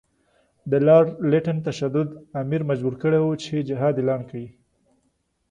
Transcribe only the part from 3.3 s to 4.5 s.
چې جهاد اعلان کړي.